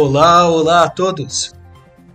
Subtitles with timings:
[0.00, 1.50] Olá, olá a todos.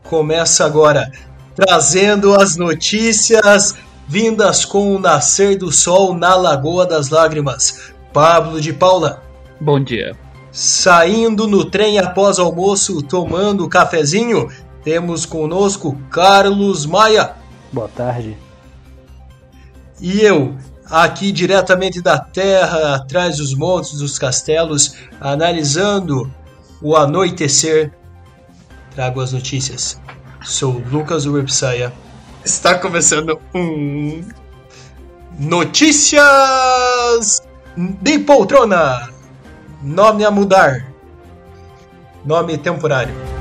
[0.04, 1.12] Começa agora
[1.54, 3.76] trazendo as notícias
[4.08, 7.92] vindas com o nascer do sol na Lagoa das Lágrimas.
[8.14, 9.22] Pablo de Paula.
[9.60, 10.16] Bom dia.
[10.50, 14.50] Saindo no trem após almoço, tomando cafezinho,
[14.82, 17.34] temos conosco Carlos Maia.
[17.70, 18.38] Boa tarde.
[20.00, 26.32] E eu, aqui diretamente da terra, atrás dos montes, dos castelos, analisando
[26.84, 27.94] o anoitecer,
[28.94, 30.00] trago as notícias.
[30.44, 31.94] Sou Lucas Websaia.
[32.44, 34.22] Está começando um
[35.40, 37.42] Notícias
[37.78, 39.10] de poltrona.
[39.82, 40.86] Nome a mudar.
[42.24, 43.33] Nome temporário.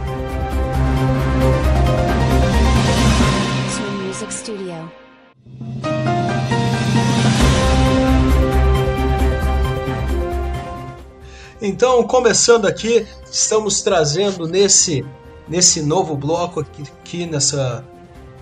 [11.65, 15.07] Então, começando aqui, estamos trazendo nesse
[15.49, 17.85] nesse novo bloco aqui, aqui nessa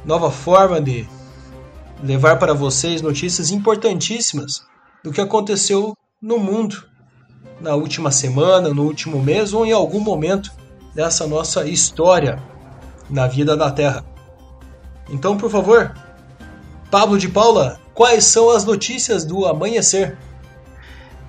[0.06, 1.06] nova forma de
[2.02, 4.62] levar para vocês notícias importantíssimas
[5.04, 6.82] do que aconteceu no mundo
[7.60, 10.50] na última semana, no último mês ou em algum momento
[10.94, 12.42] dessa nossa história
[13.10, 14.02] na vida da Terra.
[15.10, 15.94] Então, por favor,
[16.91, 20.16] Pablo de Paula, quais são as notícias do amanhecer?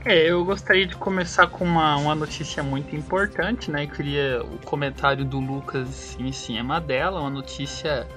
[0.03, 3.83] É, eu gostaria de começar com uma, uma notícia muito importante, né?
[3.83, 8.07] Eu queria o comentário do Lucas em cima dela, uma notícia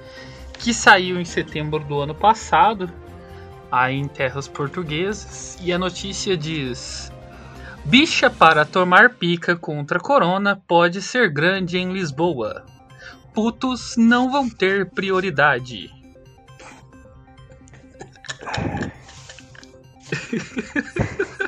[0.57, 2.89] que saiu em setembro do ano passado,
[3.71, 7.11] aí em terras portuguesas, e a notícia diz:
[7.85, 12.65] Bicha para tomar pica contra corona pode ser grande em Lisboa.
[13.31, 15.93] Putos não vão ter prioridade.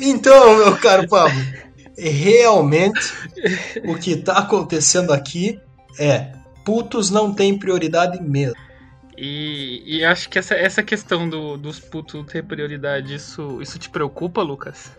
[0.00, 1.38] Então, meu caro Pablo,
[1.96, 3.12] realmente
[3.84, 5.60] o que está acontecendo aqui
[5.98, 6.32] é
[6.64, 8.56] putos não têm prioridade mesmo.
[9.16, 13.90] E, e acho que essa, essa questão do, dos putos ter prioridade, isso, isso te
[13.90, 14.90] preocupa, Lucas?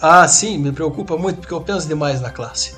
[0.00, 2.76] Ah, sim, me preocupa muito porque eu penso demais na classe.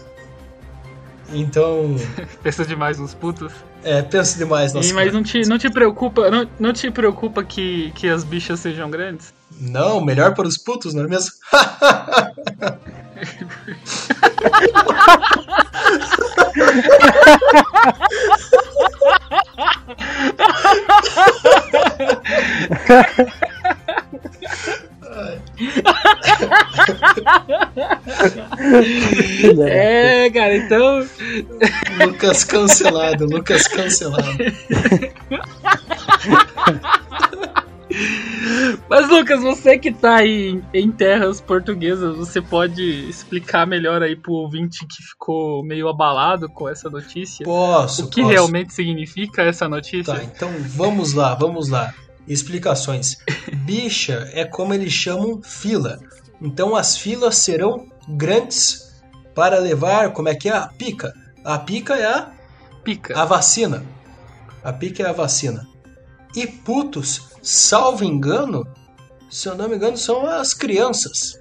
[1.33, 1.97] Então,
[2.43, 3.53] Pensa demais nos putos?
[3.83, 7.43] é, penso demais nas E, mas não te, não te preocupa, não, não te preocupa
[7.43, 9.33] que, que as bichas sejam grandes?
[9.59, 11.31] Não, melhor para os putos, não é mesmo?
[29.67, 31.07] É, cara, então.
[32.07, 34.39] Lucas cancelado, Lucas cancelado.
[38.89, 44.17] Mas, Lucas, você que tá aí em, em terras portuguesas, você pode explicar melhor aí
[44.17, 47.45] pro ouvinte que ficou meio abalado com essa notícia?
[47.45, 48.33] Posso, o que posso.
[48.33, 50.15] realmente significa essa notícia?
[50.15, 51.93] Tá, então vamos lá, vamos lá.
[52.27, 53.17] Explicações.
[53.65, 55.99] Bicha é como eles chamam fila.
[56.41, 59.03] Então as filas serão grandes
[59.35, 60.53] para levar, como é que é?
[60.57, 61.13] A pica.
[61.45, 62.31] A pica é a,
[62.85, 63.19] Pica.
[63.19, 63.85] a vacina.
[64.63, 65.67] A pica é a vacina.
[66.35, 68.67] E putos, salvo engano,
[69.31, 71.39] se eu não me engano, são as crianças.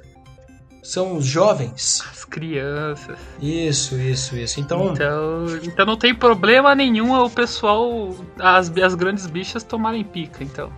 [0.82, 2.02] São os jovens.
[2.10, 3.18] As crianças.
[3.42, 4.60] Isso, isso, isso.
[4.60, 10.44] Então, Então, então não tem problema nenhum o pessoal, as, as grandes bichas tomarem pica,
[10.44, 10.72] então.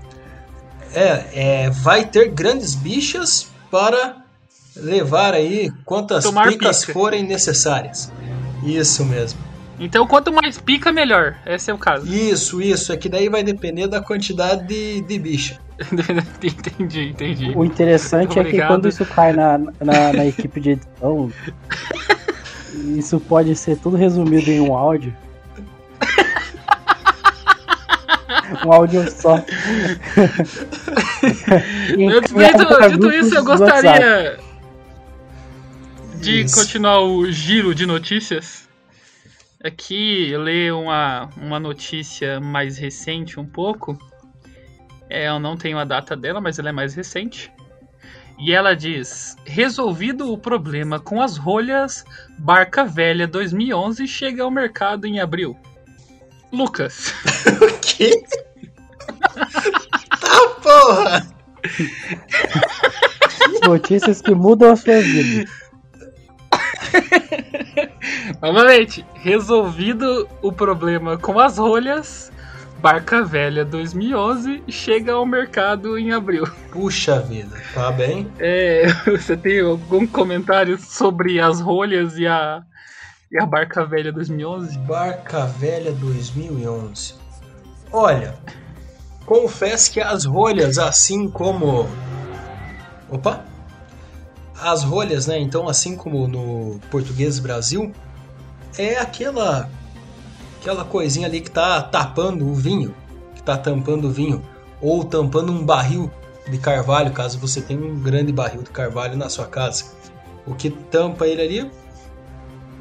[0.93, 4.17] É, é, vai ter grandes bichas para
[4.75, 6.93] levar aí quantas Tomar picas pica.
[6.93, 8.11] forem necessárias.
[8.63, 9.39] Isso mesmo.
[9.79, 11.35] Então quanto mais pica, melhor.
[11.45, 12.05] Esse é o caso.
[12.13, 12.93] Isso, isso.
[12.93, 15.59] É que daí vai depender da quantidade de, de bicha.
[16.43, 17.53] entendi, entendi.
[17.55, 18.67] O interessante é que Obrigado.
[18.67, 21.31] quando isso cai na, na, na equipe de edição,
[22.95, 25.11] isso pode ser tudo resumido em um áudio.
[28.65, 29.37] Um áudio só.
[31.95, 32.33] Dito,
[32.89, 34.39] dito isso, eu gostaria
[36.21, 36.55] de Isso.
[36.55, 38.69] continuar o giro de notícias.
[39.63, 43.97] Aqui ler uma, uma notícia mais recente um pouco.
[45.09, 47.51] É, eu não tenho a data dela, mas ela é mais recente.
[48.39, 52.05] E ela diz: Resolvido o problema com as rolhas,
[52.37, 55.57] Barca Velha 2011 chega ao mercado em abril.
[56.51, 57.13] Lucas,
[57.61, 58.23] O quê?
[60.19, 61.27] tá porra!
[63.65, 65.49] Notícias que mudam a sua vida.
[68.41, 72.31] novamente, resolvido o problema com as rolhas,
[72.79, 76.45] Barca Velha 2011 chega ao mercado em abril.
[76.71, 78.27] Puxa vida, tá bem?
[78.39, 82.63] É, você tem algum comentário sobre as rolhas e a,
[83.31, 84.77] e a Barca Velha 2011?
[84.79, 87.20] Barca Velha 2011.
[87.93, 88.35] Olha,
[89.25, 91.87] confesso que as rolhas, assim como.
[93.09, 93.43] Opa!
[94.59, 95.39] As rolhas, né?
[95.39, 97.91] Então, assim como no português Brasil,
[98.77, 99.69] é aquela
[100.59, 102.95] aquela coisinha ali que tá tapando o vinho,
[103.35, 104.45] que tá tampando o vinho,
[104.79, 106.09] ou tampando um barril
[106.47, 109.85] de carvalho, caso você tenha um grande barril de carvalho na sua casa.
[110.45, 111.71] O que tampa ele ali,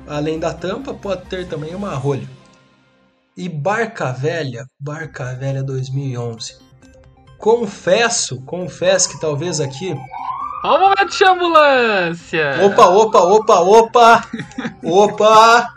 [0.06, 2.28] além da tampa, pode ter também uma rolha.
[3.40, 6.58] E Barca Velha, Barca Velha 2011.
[7.38, 9.94] Confesso, confesso que talvez aqui.
[10.62, 12.60] Olha o momento de ambulância!
[12.62, 14.24] Opa, opa, opa, opa!
[14.84, 15.74] Opa!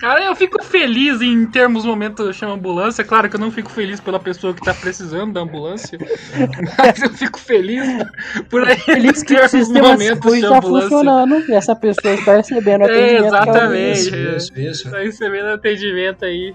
[0.00, 3.04] Cara, eu fico feliz em termos momento chama ambulância.
[3.04, 5.96] Claro que eu não fico feliz pela pessoa que tá precisando da ambulância.
[6.76, 7.86] mas eu fico feliz
[8.48, 13.22] por aí Feliz que o sistema está funcionando e essa pessoa está recebendo atendimento.
[13.22, 14.00] É, exatamente.
[14.00, 14.86] Isso, isso, isso.
[14.88, 16.52] Está recebendo atendimento aí.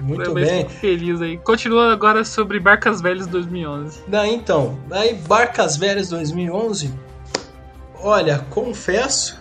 [0.00, 0.68] Muito eu bem.
[0.68, 1.38] feliz aí.
[1.38, 4.02] Continua agora sobre Barcas Velhas 2011.
[4.08, 6.92] Não, então, aí Barcas Velhas 2011.
[8.00, 9.40] Olha, confesso.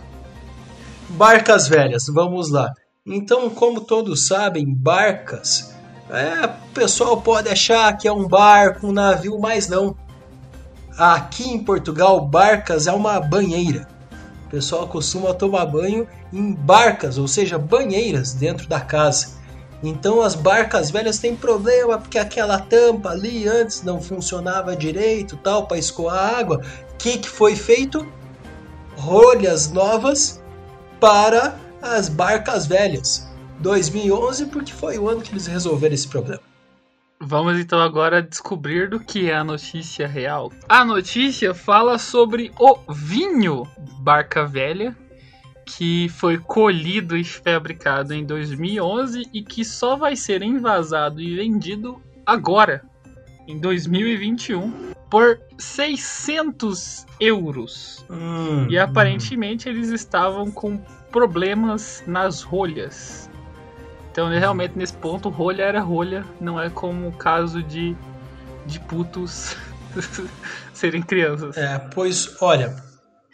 [1.10, 2.72] Barcas Velhas, vamos lá.
[3.06, 5.74] Então, como todos sabem, barcas,
[6.10, 9.96] é, o pessoal pode achar que é um barco, um navio, mas não.
[10.98, 13.88] Aqui em Portugal, barcas é uma banheira.
[14.46, 19.41] O pessoal costuma tomar banho em barcas, ou seja, banheiras dentro da casa.
[19.84, 25.66] Então as barcas velhas têm problema porque aquela tampa ali antes não funcionava direito, tal,
[25.66, 26.62] para escoar água.
[26.94, 28.06] O que, que foi feito?
[28.96, 30.42] Rolhas novas
[31.00, 33.28] para as barcas velhas.
[33.60, 36.42] 2011 porque foi o ano que eles resolveram esse problema.
[37.24, 40.52] Vamos então agora descobrir do que é a notícia real.
[40.68, 43.68] A notícia fala sobre o vinho
[44.00, 44.98] Barca Velha,
[45.66, 52.02] que foi colhido e fabricado em 2011 e que só vai ser envasado e vendido
[52.26, 52.84] agora,
[53.48, 58.06] em 2021, por 600 euros.
[58.10, 60.78] Hum, E aparentemente eles estavam com
[61.12, 63.30] problemas nas rolhas.
[64.12, 67.96] Então, realmente, nesse ponto, rolha era rolha, não é como o caso de,
[68.66, 69.56] de putos
[70.74, 71.56] serem crianças.
[71.58, 72.76] É, pois, olha,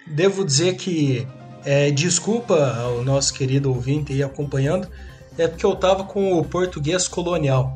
[0.06, 1.28] devo dizer que
[1.70, 4.88] é, desculpa ao nosso querido ouvinte aí acompanhando,
[5.38, 7.76] é porque eu tava com o português colonial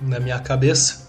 [0.00, 1.06] na minha cabeça.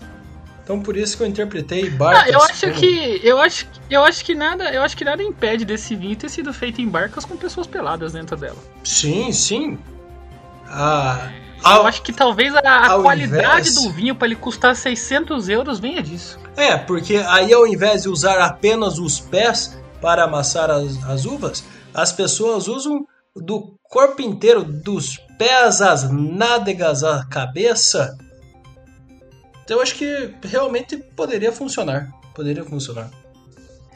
[0.64, 2.24] Então por isso que eu interpretei barcas.
[2.24, 5.22] Ah, eu acho como- que eu acho, eu acho que nada, eu acho que nada
[5.24, 8.58] impede desse vinho ter sido feito em barcas com pessoas peladas dentro dela.
[8.84, 9.78] Sim, sim.
[10.70, 11.30] Ah,
[11.64, 15.48] Eu ao- acho que talvez a, a qualidade invés- do vinho para ele custar 600
[15.50, 16.38] euros venha disso.
[16.56, 21.64] É, porque aí ao invés de usar apenas os pés para amassar as, as uvas,
[21.94, 28.18] as pessoas usam do corpo inteiro, dos pés às nádegas à cabeça.
[29.64, 32.12] Então eu acho que realmente poderia funcionar.
[32.34, 33.10] Poderia funcionar.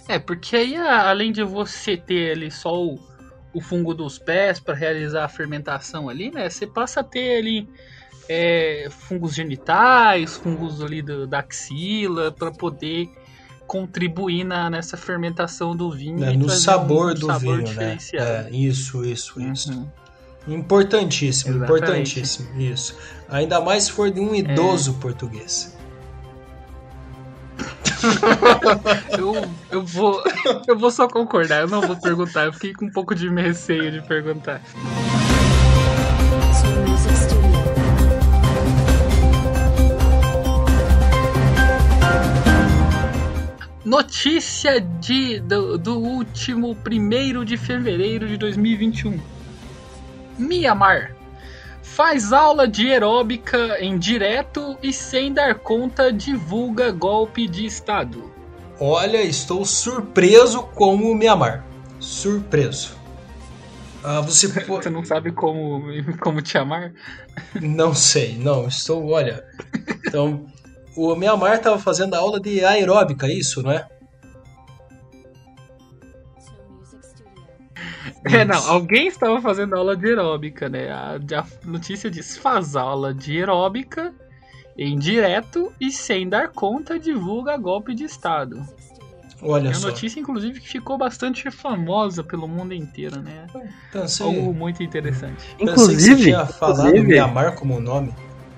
[0.08, 3.00] É, porque aí além de você ter ali só o,
[3.54, 6.50] o fungo dos pés para realizar a fermentação ali, né?
[6.50, 7.70] Você passa a ter ali
[8.28, 13.10] é, fungos genitais, fungos ali do- da axila para poder
[13.72, 16.30] contribuir na, nessa fermentação do vinho.
[16.30, 17.98] e No sabor um do sabor vinho, né?
[18.14, 19.72] É, isso, isso, isso.
[19.72, 20.56] Uhum.
[20.56, 21.84] Importantíssimo, Exatamente.
[21.86, 22.62] importantíssimo.
[22.62, 22.98] Isso.
[23.30, 25.78] Ainda mais se for de um idoso português.
[29.12, 29.36] Eu,
[29.70, 30.24] eu vou
[30.68, 32.46] eu vou só concordar, eu não vou perguntar.
[32.46, 34.60] Eu fiquei com um pouco de receio de perguntar.
[43.92, 49.20] Notícia de, do, do último 1 de fevereiro de 2021.
[50.38, 51.14] Mianmar
[51.84, 58.32] faz aula de aeróbica em direto e sem dar conta divulga golpe de estado.
[58.80, 61.68] Olha, estou surpreso como me amar.
[62.00, 62.96] Surpreso.
[64.02, 65.84] Ah, você Você não sabe como,
[66.22, 66.94] como te amar?
[67.62, 69.44] Não sei, não, estou, olha.
[70.08, 70.46] Então,
[70.96, 73.88] o Mianmar estava fazendo aula de aeróbica, isso, não é?
[78.26, 80.90] É, não, alguém estava fazendo aula de aeróbica, né?
[80.92, 84.14] A, a notícia diz: faz aula de aeróbica
[84.78, 88.68] em direto e sem dar conta divulga golpe de estado.
[89.42, 89.88] Olha É uma só.
[89.88, 93.50] notícia, inclusive, que ficou bastante famosa pelo mundo inteiro, né?
[93.92, 95.56] Pensei, Algo muito interessante.
[95.66, 98.14] pensei que você Inclusive, tinha falado inclusive, Mianmar como nome.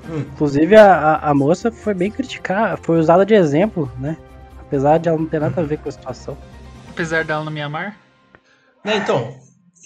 [0.09, 0.19] Hum.
[0.19, 4.17] Inclusive, a, a, a moça foi bem criticada, foi usada de exemplo, né?
[4.59, 6.37] Apesar de ela não ter nada a ver com a situação.
[6.89, 7.97] Apesar dela não me amar.
[8.83, 9.35] Né, então,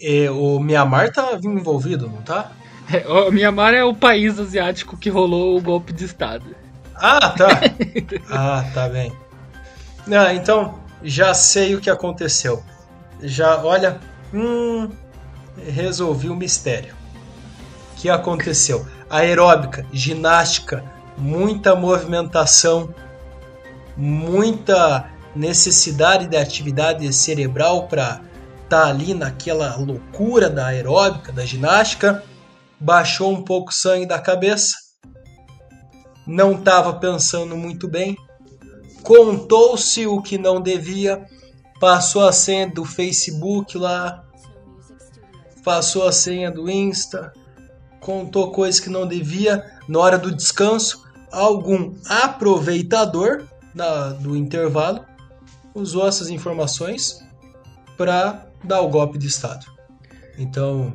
[0.01, 2.51] é, o Mianmar tá envolvido, não tá?
[2.91, 6.55] É, o Mianmar é o país asiático que rolou o golpe de Estado.
[6.95, 7.47] Ah, tá.
[8.31, 9.11] ah, tá bem.
[10.11, 12.63] Ah, então, já sei o que aconteceu.
[13.21, 13.99] Já, olha,
[14.33, 14.89] hum,
[15.67, 16.95] resolvi o mistério.
[17.93, 18.87] O que aconteceu?
[19.09, 20.83] Aeróbica, ginástica,
[21.17, 22.93] muita movimentação,
[23.95, 28.21] muita necessidade de atividade cerebral para
[28.63, 32.23] estar tá ali naquela loucura da aeróbica, da ginástica.
[32.79, 34.75] Baixou um pouco o sangue da cabeça.
[36.25, 38.15] Não estava pensando muito bem.
[39.01, 41.25] Contou-se o que não devia.
[41.79, 44.23] Passou a senha do Facebook lá.
[45.63, 47.31] Passou a senha do Insta.
[47.99, 49.63] Contou coisas que não devia.
[49.87, 55.03] Na hora do descanso, algum aproveitador na, do intervalo
[55.73, 57.23] usou essas informações
[57.97, 59.65] para dar o golpe de Estado.
[60.37, 60.93] Então,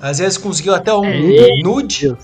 [0.00, 1.62] às vezes conseguiu até um É.
[1.62, 2.16] nude,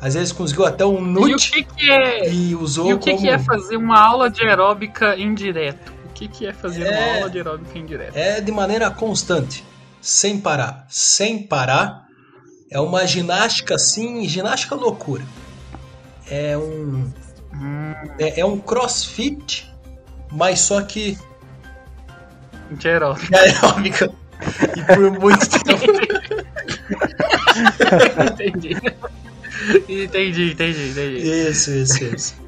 [0.00, 2.30] às vezes conseguiu até um E o nude que, que é.
[2.32, 5.92] e usou E o que, como que é fazer uma aula de aeróbica indireto?
[6.04, 6.90] O que, que é fazer É.
[7.08, 8.16] uma aula de aeróbica indireto?
[8.16, 9.64] é de maneira constante,
[10.00, 12.05] sem parar, sem parar.
[12.70, 15.24] É uma ginástica assim, ginástica loucura.
[16.28, 17.10] É um
[17.60, 19.70] Hum, é, é um CrossFit,
[20.30, 21.18] mas só que
[22.72, 23.26] de aeróbica.
[23.28, 24.10] de aeróbica.
[24.76, 25.84] E por muito tempo.
[28.32, 28.76] entendi.
[29.88, 31.48] entendi, entendi, entendi.
[31.48, 32.46] Isso, isso, isso.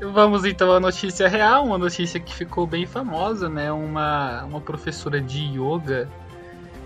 [0.00, 3.70] Vamos então à notícia real, uma notícia que ficou bem famosa, né?
[3.70, 6.08] Uma, uma professora de yoga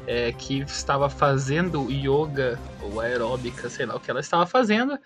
[0.07, 4.99] é, que estava fazendo yoga ou aeróbica, sei lá o que ela estava fazendo,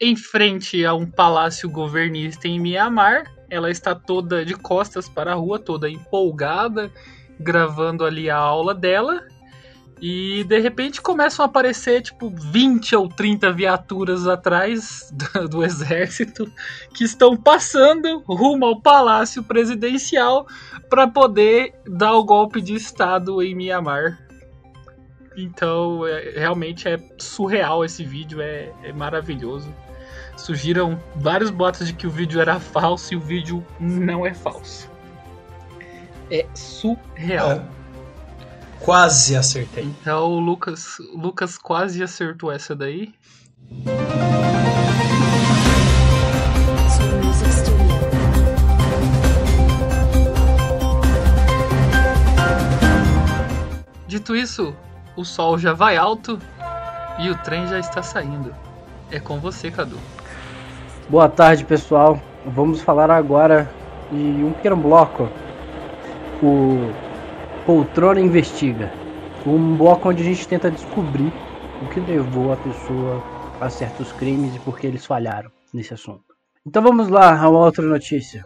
[0.00, 3.32] em frente a um palácio governista em Mianmar.
[3.48, 6.90] Ela está toda de costas para a rua, toda empolgada,
[7.38, 9.22] gravando ali a aula dela.
[10.00, 16.50] E de repente começam a aparecer tipo 20 ou 30 viaturas atrás do, do exército
[16.92, 20.46] que estão passando rumo ao palácio presidencial
[20.90, 24.23] para poder dar o golpe de estado em Mianmar.
[25.36, 29.72] Então, é- realmente é surreal esse vídeo, é, é maravilhoso.
[30.36, 34.90] Surgiram vários boatos de que o vídeo era falso e o vídeo não é falso.
[36.30, 37.52] É surreal.
[37.52, 37.62] É.
[38.80, 39.84] Quase acertei.
[39.84, 43.14] Então o Lucas, Lucas quase acertou essa daí.
[54.06, 54.76] Dito isso,
[55.16, 56.38] o sol já vai alto
[57.18, 58.54] e o trem já está saindo.
[59.10, 59.98] É com você, Cadu.
[61.08, 62.20] Boa tarde, pessoal.
[62.46, 63.70] Vamos falar agora
[64.10, 65.28] de um pequeno bloco.
[66.42, 66.92] O
[67.64, 68.92] Poltrona Investiga.
[69.46, 71.32] Um bloco onde a gente tenta descobrir
[71.82, 73.22] o que levou a pessoa
[73.60, 76.24] a certos crimes e por que eles falharam nesse assunto.
[76.66, 78.44] Então vamos lá a uma outra notícia.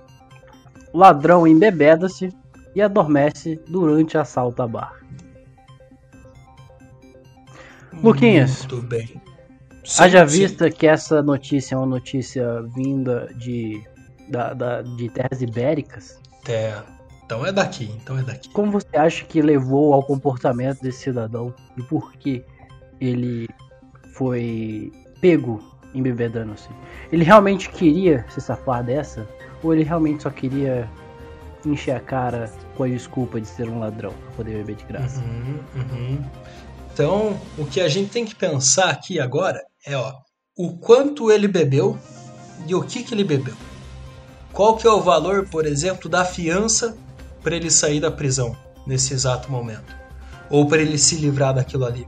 [0.92, 2.32] O ladrão embebeda-se
[2.74, 4.92] e adormece durante assalto a bar.
[8.02, 8.60] Luquinhas.
[8.66, 9.06] Muito bem.
[9.84, 10.38] Sim, Haja sim.
[10.40, 13.82] vista que essa notícia é uma notícia vinda de,
[14.28, 16.74] da, da- de terras ibéricas, É,
[17.24, 18.50] então é daqui, então é daqui.
[18.50, 22.44] como você acha que levou ao comportamento desse cidadão e por que
[23.00, 23.48] ele
[24.14, 25.62] foi pego
[25.94, 26.68] embebedando-se?
[27.10, 29.26] Ele realmente queria se safar dessa?
[29.62, 30.88] Ou ele realmente só queria
[31.64, 35.20] encher a cara com a desculpa de ser um ladrão pra poder beber de graça?
[35.20, 36.24] Uhum, uhum.
[36.98, 40.14] Então, o que a gente tem que pensar aqui agora é, ó,
[40.56, 41.96] o quanto ele bebeu
[42.66, 43.54] e o que que ele bebeu.
[44.52, 46.98] Qual que é o valor, por exemplo, da fiança
[47.40, 49.94] para ele sair da prisão nesse exato momento?
[50.50, 52.04] Ou para ele se livrar daquilo ali?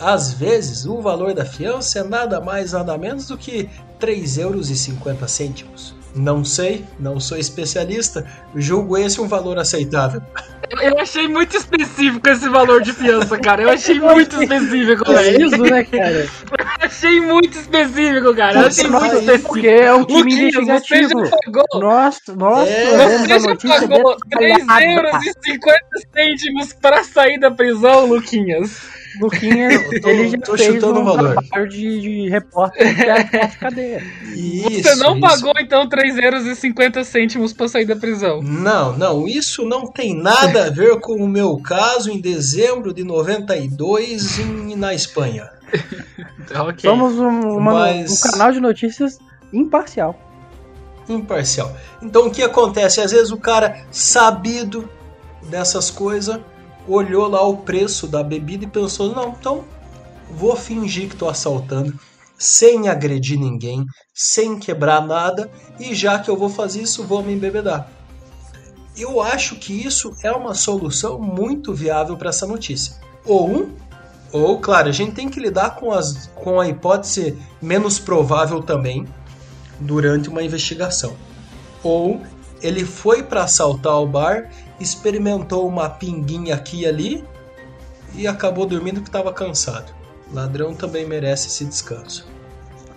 [0.00, 3.68] Às vezes, o valor da fiança é nada mais, nada menos do que
[4.00, 5.94] 3,50 euros.
[6.14, 10.22] Não sei, não sou especialista, julgo esse um valor aceitável.
[10.80, 13.62] Eu, achei muito específico esse valor de fiança, cara.
[13.62, 15.46] Eu achei muito específico, É velho.
[15.46, 16.10] isso, né, cara?
[16.22, 16.28] Eu
[16.86, 18.60] achei muito específico, cara.
[18.62, 19.48] Eu achei muito específico.
[19.48, 21.24] Porque é um time Luquinhas, você investigativo.
[21.26, 21.80] já pagou.
[21.80, 23.40] Nossa, nossa, É, Você já
[23.80, 24.64] pagou detalhada.
[24.66, 25.78] 3 euros e 50
[26.14, 28.80] cêntimos pra sair da prisão, Luquinhas.
[29.20, 31.32] Luquinha, Eu tô- ele já tô fez chutando um o valor.
[31.34, 34.02] trabalho de, de repórter de cadeia.
[34.34, 35.20] Isso, Você não isso.
[35.20, 38.42] pagou, então, 3 euros e 50 cêntimos pra sair da prisão.
[38.42, 43.04] Não, não, isso não tem nada a ver com o meu caso em dezembro de
[43.04, 45.50] 92 em, na Espanha.
[46.54, 46.88] Ok.
[46.88, 49.18] Somos um, uma- Mas- um canal de notícias
[49.52, 50.16] imparcial.
[51.08, 51.76] imparcial.
[52.00, 53.00] Então o que acontece?
[53.00, 54.88] Às vezes o cara, sabido
[55.42, 56.38] dessas coisas,
[56.86, 59.64] olhou lá o preço da bebida e pensou: não, então
[60.30, 61.98] vou fingir que tô assaltando,
[62.38, 67.32] sem agredir ninguém, sem quebrar nada, e já que eu vou fazer isso, vou me
[67.32, 67.90] embebedar.
[68.96, 72.96] Eu acho que isso é uma solução muito viável para essa notícia.
[73.24, 73.70] Ou um,
[74.32, 79.06] ou, claro, a gente tem que lidar com, as, com a hipótese menos provável também,
[79.78, 81.14] durante uma investigação.
[81.82, 82.20] Ou
[82.62, 84.50] ele foi para assaltar o bar,
[84.80, 87.24] experimentou uma pinguinha aqui e ali
[88.14, 89.94] e acabou dormindo que estava cansado.
[90.32, 92.28] Ladrão também merece esse descanso.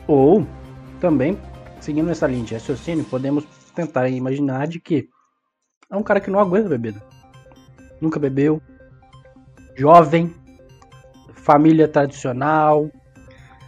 [0.07, 0.45] Ou,
[0.99, 1.37] também,
[1.79, 3.45] seguindo essa linha de raciocínio, podemos
[3.75, 5.07] tentar imaginar de que
[5.89, 7.01] é um cara que não aguenta bebida.
[8.01, 8.61] Nunca bebeu,
[9.75, 10.33] jovem,
[11.33, 12.89] família tradicional,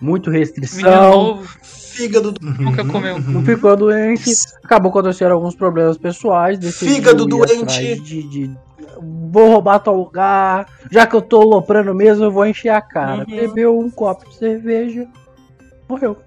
[0.01, 2.39] muito restrição, novo, Fígado do...
[2.41, 3.19] nunca comeu.
[3.19, 4.31] não ficou doente,
[4.63, 7.99] acabou acontecendo alguns problemas pessoais, Fígado doente.
[8.01, 8.51] De, de-
[9.31, 13.25] vou roubar teu lugar, já que eu tô loprando mesmo, eu vou encher a cara.
[13.27, 13.35] Uhum.
[13.35, 15.07] Bebeu um copo de cerveja,
[15.87, 16.17] morreu.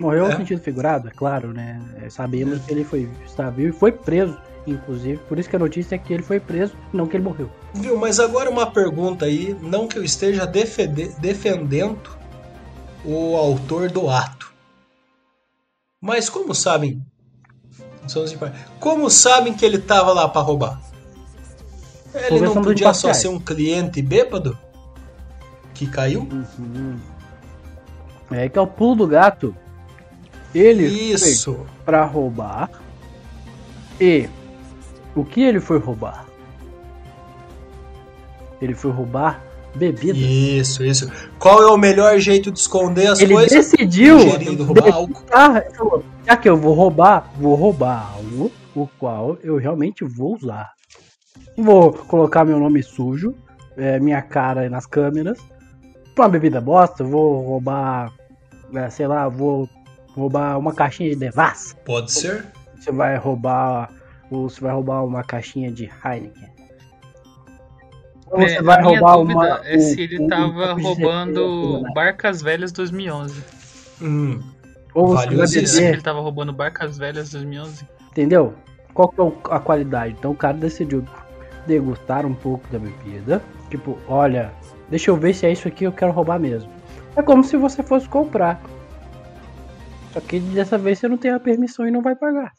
[0.00, 0.30] Morreu É.
[0.30, 1.80] no sentido figurado, é claro, né?
[2.02, 5.18] É, Sabemos que ele foi, está vivo e foi preso, inclusive.
[5.28, 7.48] Por isso que a notícia é que ele foi preso, não que ele morreu.
[7.74, 11.98] Viu, mas agora uma pergunta aí, não que eu esteja defende- defendendo
[13.04, 14.52] o autor do ato.
[16.00, 17.04] Mas como sabem?
[18.78, 20.80] Como sabem que ele tava lá para roubar?
[22.14, 24.58] Ele não podia só ser um cliente bêbado
[25.74, 26.28] que caiu?
[26.30, 26.96] Uhum.
[28.30, 29.54] É que é o pulo do gato.
[30.54, 31.66] Ele foi Isso.
[31.84, 32.70] pra roubar.
[34.00, 34.28] E
[35.14, 36.26] o que ele foi roubar?
[38.62, 39.42] Ele foi roubar
[39.74, 40.18] bebida.
[40.18, 41.10] Isso, isso.
[41.38, 43.52] Qual é o melhor jeito de esconder as Ele coisas?
[43.52, 45.24] decidiu Ingerindo, roubar álcool.
[45.32, 50.04] Ah, ele falou, já que eu vou roubar, vou roubar algo o qual eu realmente
[50.04, 50.72] vou usar.
[51.56, 53.34] Vou colocar meu nome sujo,
[53.76, 55.38] é, minha cara nas câmeras.
[56.14, 58.12] Pra uma bebida bosta, vou roubar,
[58.74, 59.68] é, sei lá, vou
[60.14, 61.74] roubar uma caixinha de devassa.
[61.84, 62.46] Pode ser?
[62.78, 63.90] Você vai roubar,
[64.30, 66.53] ou você vai roubar uma caixinha de Heineken.
[68.42, 69.60] É, você vai a minha roubar dúvida uma.
[69.66, 71.90] é se ele um- um tava de roubando né?
[71.94, 73.42] Barcas Velhas 2011.
[74.02, 74.40] Hum,
[74.94, 77.86] Ou você vai beber ele tava roubando Barcas Velhas 2011?
[78.10, 78.54] Entendeu?
[78.92, 80.14] Qual que é a qualidade?
[80.18, 81.04] Então o cara decidiu
[81.66, 83.42] degustar um pouco da bebida.
[83.70, 84.52] Tipo, olha,
[84.88, 86.70] deixa eu ver se é isso aqui que eu quero roubar mesmo.
[87.16, 88.60] É como se você fosse comprar.
[90.12, 92.52] Só que dessa vez você não tem a permissão e não vai pagar.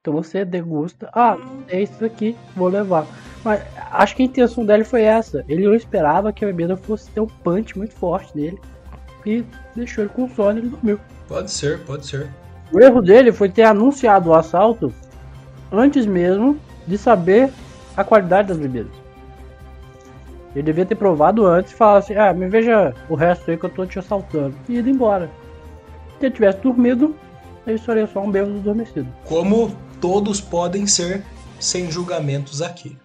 [0.00, 1.08] Então você degusta.
[1.14, 1.36] Ah,
[1.68, 3.06] é isso aqui, vou levar.
[3.44, 5.44] Mas acho que a intenção dele foi essa.
[5.48, 8.58] Ele não esperava que a bebida fosse ter um punch muito forte nele.
[9.24, 11.00] E deixou ele com sono e ele dormiu.
[11.28, 12.30] pode ser, pode ser.
[12.72, 14.92] O erro dele foi ter anunciado o assalto
[15.72, 17.50] antes mesmo de saber
[17.96, 18.92] a qualidade das bebidas.
[20.54, 23.64] Ele devia ter provado antes e falar assim: ah, me veja o resto aí que
[23.64, 24.54] eu tô te assaltando.
[24.68, 25.30] E ido embora.
[26.18, 27.14] Se ele tivesse dormido,
[27.66, 29.08] ele seria só um bêbado adormecido.
[29.24, 31.24] Como todos podem ser,
[31.58, 32.96] sem julgamentos aqui.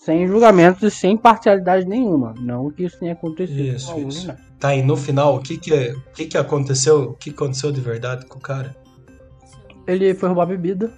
[0.00, 2.32] Sem julgamentos e sem parcialidade nenhuma.
[2.40, 4.28] Não que isso tenha acontecido Isso, algum, isso.
[4.28, 4.36] né?
[4.58, 7.02] Tá, e no final, o que que, o que que aconteceu?
[7.10, 8.74] O que aconteceu de verdade com o cara?
[9.86, 10.90] Ele foi roubar bebida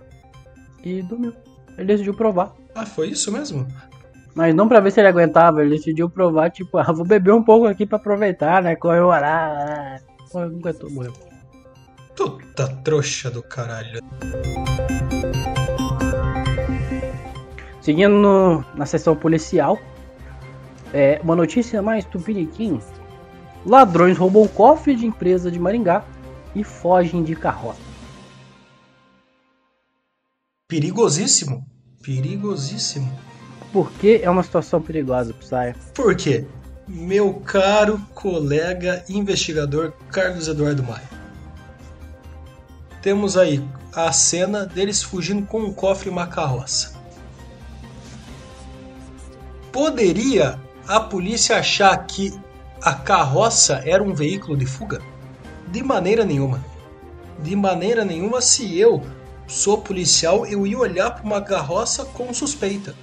[0.84, 1.32] e dormiu.
[1.76, 2.54] Ele decidiu provar.
[2.76, 3.66] Ah, foi isso mesmo?
[4.36, 7.42] Mas não pra ver se ele aguentava, ele decidiu provar, tipo, ah, vou beber um
[7.42, 8.76] pouco aqui pra aproveitar, né?
[8.76, 10.00] Comemorar.
[10.32, 11.12] Não aguentou, morreu.
[12.16, 14.00] Puta trouxa do caralho.
[17.82, 19.78] Seguindo no- na sessão policial,
[20.94, 22.80] é, uma notícia mais tupiniquim.
[23.66, 26.04] Ladrões roubam cofre de empresa de Maringá
[26.54, 27.80] e fogem de carroça.
[30.68, 31.66] Perigosíssimo.
[32.02, 33.12] Perigosíssimo.
[33.72, 35.74] Por que é uma situação perigosa, Psy?
[35.94, 36.46] Por quê?
[36.88, 41.08] Meu caro colega investigador Carlos Eduardo Maia.
[43.00, 43.62] Temos aí
[43.94, 47.01] a cena deles fugindo com um cofre e uma carroça.
[49.72, 52.38] Poderia a polícia achar que
[52.82, 55.00] a carroça era um veículo de fuga?
[55.68, 56.62] De maneira nenhuma.
[57.38, 59.02] De maneira nenhuma, se eu
[59.46, 62.94] sou policial, eu ia olhar para uma carroça com suspeita.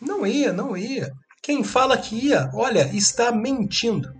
[0.00, 1.12] Não ia, não ia.
[1.42, 4.12] Quem fala que ia, olha, está mentindo.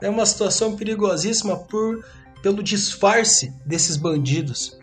[0.00, 2.04] É uma situação perigosíssima por
[2.42, 4.78] pelo disfarce desses bandidos.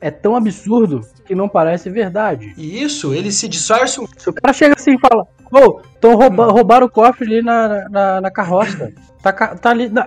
[0.00, 2.52] É tão absurdo que não parece verdade.
[2.56, 4.06] E isso, eles se disfarçam.
[4.16, 7.88] Se o cara chega assim e fala: Ô, então rouba, roubaram o cofre ali na,
[7.88, 8.92] na, na carroça.
[9.22, 9.88] Tá, tá ali.
[9.88, 10.06] na-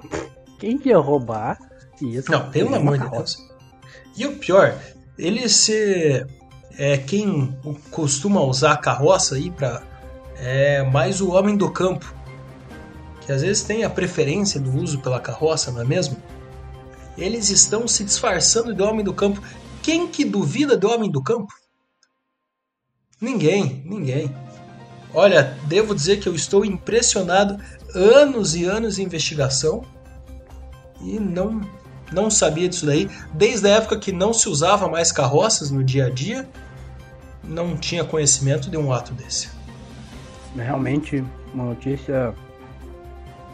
[0.59, 1.57] Quem que ia roubar?
[2.01, 2.31] Isso.
[2.31, 3.09] Não, pelo amor de.
[3.09, 3.37] Deus.
[4.15, 4.75] E o pior,
[5.17, 6.25] ele se.
[6.77, 7.53] É, quem
[7.91, 9.81] costuma usar a carroça aí pra.
[10.37, 12.13] É mais o homem do campo.
[13.21, 16.15] Que às vezes tem a preferência do uso pela carroça, não é mesmo?
[17.17, 19.41] Eles estão se disfarçando de homem do campo.
[19.89, 21.51] Quem que duvida do homem do campo?
[23.19, 24.31] Ninguém, ninguém.
[25.11, 27.59] Olha, devo dizer que eu estou impressionado.
[27.95, 29.83] Anos e anos de investigação
[31.01, 31.67] e não
[32.11, 33.09] não sabia disso daí.
[33.33, 36.47] Desde a época que não se usava mais carroças no dia a dia,
[37.43, 39.49] não tinha conhecimento de um ato desse.
[40.55, 42.35] Realmente, uma notícia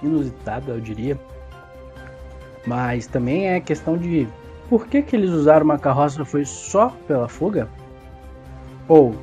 [0.03, 1.17] inusitada, eu diria.
[2.67, 4.27] Mas também é questão de
[4.69, 7.69] por que, que eles usaram uma carroça foi só pela fuga?
[8.87, 9.15] Ou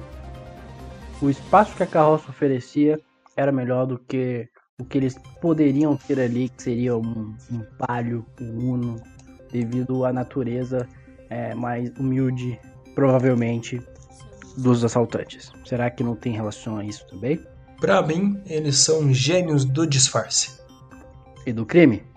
[1.21, 3.01] o espaço que a carroça oferecia
[3.37, 8.27] era melhor do que o que eles poderiam ter ali, que seria um, um palio,
[8.41, 9.03] um uno,
[9.51, 10.89] devido à natureza
[11.31, 12.59] é, mais humilde,
[12.95, 13.81] provavelmente,
[14.57, 15.53] dos assaltantes.
[15.65, 17.41] Será que não tem relação a isso também?
[17.81, 20.61] Pra mim, eles são gênios do disfarce
[21.47, 22.12] E do crime?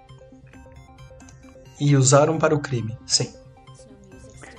[1.80, 2.98] E usaram para o crime.
[3.06, 3.34] Sim.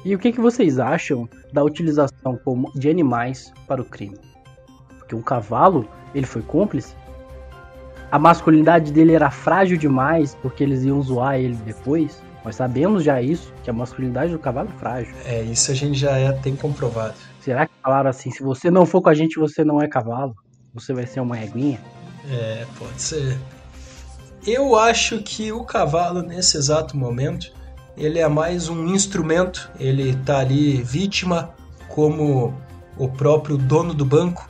[0.05, 2.39] E o que, que vocês acham da utilização
[2.75, 4.17] de animais para o crime?
[4.99, 6.95] Porque um cavalo, ele foi cúmplice?
[8.11, 12.23] A masculinidade dele era frágil demais porque eles iam zoar ele depois?
[12.45, 15.15] Nós sabemos já isso, que a masculinidade do cavalo é frágil.
[15.25, 17.15] É, isso a gente já é, tem comprovado.
[17.41, 20.37] Será que falaram assim, se você não for com a gente, você não é cavalo?
[20.73, 21.81] Você vai ser uma eguinha?
[22.31, 23.37] É, pode ser.
[24.47, 27.53] Eu acho que o cavalo, nesse exato momento,
[27.97, 29.69] ele é mais um instrumento.
[29.77, 31.53] Ele tá ali vítima,
[31.89, 32.55] como
[32.97, 34.49] o próprio dono do banco,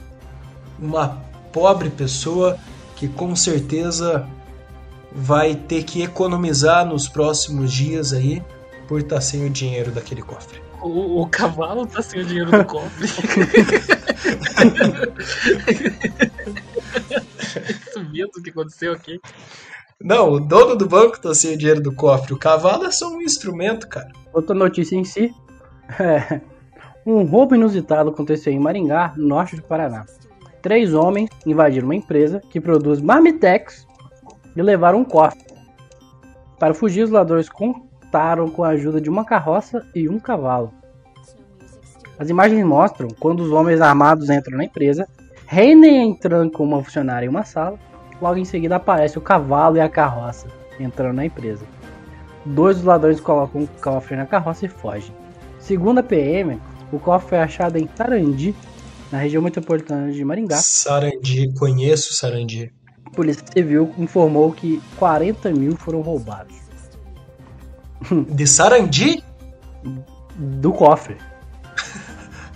[0.79, 2.59] uma pobre pessoa
[2.95, 4.29] que com certeza
[5.11, 8.43] vai ter que economizar nos próximos dias aí
[8.87, 10.61] por estar sem o dinheiro daquele cofre.
[10.83, 13.09] O, o cavalo tá sem o dinheiro do cofre.
[17.89, 19.19] Isso mesmo que aconteceu aqui.
[20.03, 22.35] Não, o dono do banco sem o dinheiro do cofre.
[22.35, 24.11] O cavalo é só um instrumento, cara.
[24.33, 25.33] Outra notícia em si.
[26.01, 26.41] É,
[27.07, 30.05] um roubo inusitado aconteceu em Maringá, norte do Paraná.
[30.61, 33.87] Três homens invadiram uma empresa que produz marmitex
[34.57, 35.47] e levaram um cofre.
[36.59, 40.73] Para fugir, os ladrões contaram com a ajuda de uma carroça e um cavalo.
[42.19, 45.07] As imagens mostram quando os homens armados entram na empresa,
[45.47, 47.79] Reiner entrando com uma funcionária em uma sala,
[48.21, 50.47] logo em seguida aparece o cavalo e a carroça
[50.79, 51.65] entrando na empresa.
[52.45, 55.15] Dois dos ladrões colocam o cofre na carroça e fogem.
[55.59, 56.61] Segundo a PM,
[56.93, 58.55] o cofre foi achado em Sarandi,
[59.11, 60.57] na região metropolitana de Maringá.
[60.57, 62.73] Sarandi, conheço Sarandi.
[63.05, 66.57] A Polícia Civil informou que 40 mil foram roubados
[68.29, 69.23] De Sarandi?
[70.37, 71.17] do cofre.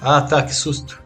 [0.02, 0.99] Ah, tá, que susto.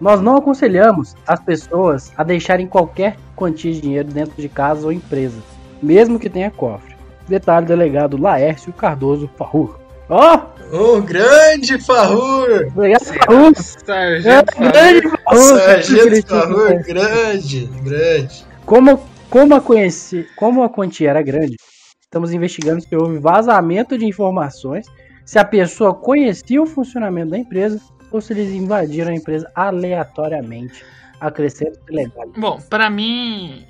[0.00, 4.92] Nós não aconselhamos as pessoas a deixarem qualquer quantia de dinheiro dentro de casa ou
[4.92, 5.38] empresa,
[5.82, 6.96] mesmo que tenha cofre.
[7.28, 9.78] Detalhe delegado Laércio Cardoso Farrur.
[10.08, 10.40] Ó,
[10.72, 12.70] Ô, grande Farrur!
[12.74, 13.52] delegado Farrur!
[13.54, 15.58] Sargento É, grande Farrur!
[15.58, 16.26] Sargento.
[16.26, 18.44] Farrur, grande, grande.
[18.64, 21.56] Como, como, a conheci, como a quantia era grande,
[22.00, 24.86] estamos investigando se houve vazamento de informações,
[25.24, 27.80] se a pessoa conhecia o funcionamento da empresa
[28.10, 30.84] ou se eles invadiram a empresa aleatoriamente.
[31.20, 32.30] Acrescento legal.
[32.36, 33.66] Bom, pra mim.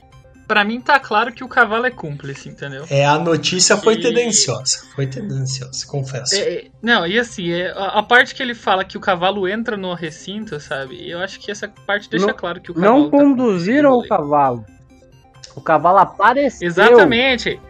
[0.46, 2.84] Pra mim tá claro que o cavalo é cúmplice, entendeu?
[2.90, 4.82] É, a notícia foi tendenciosa.
[4.96, 6.34] Foi tendenciosa, confesso.
[6.34, 9.46] É, é, não, e assim, é, a, a parte que ele fala que o cavalo
[9.46, 11.08] entra no recinto, sabe?
[11.08, 13.02] Eu acho que essa parte deixa Não- claro que o cavalo.
[13.02, 14.64] Não tá conduziram o cavalo.
[15.54, 16.66] O cavalo apareceu.
[16.66, 17.60] Exatamente.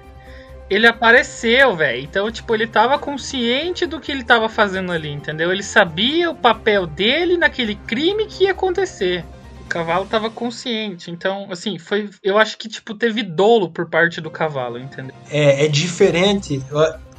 [0.71, 2.01] Ele apareceu, velho.
[2.01, 5.53] Então, tipo, ele tava consciente do que ele tava fazendo ali, entendeu?
[5.53, 9.25] Ele sabia o papel dele naquele crime que ia acontecer.
[9.63, 11.11] O cavalo tava consciente.
[11.11, 12.09] Então, assim, foi.
[12.23, 15.15] Eu acho que, tipo, teve dolo por parte do cavalo, entendeu?
[15.29, 16.63] É, é diferente.